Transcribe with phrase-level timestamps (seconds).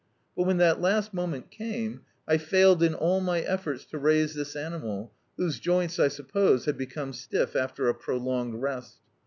[0.35, 4.55] But when that last moment came I failed in all my efforts to raise this
[4.55, 8.97] animal, whose joints, I suppose, had become stiff after a prolonged rest.